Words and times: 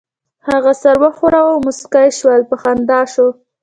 هغې 0.47 0.73
سر 0.81 0.95
وښوراوه 1.03 1.51
او 1.57 1.63
موسکۍ 1.65 2.09
شول، 2.19 2.41
په 2.49 2.55
خندا 2.61 2.99
شوه. 3.13 3.31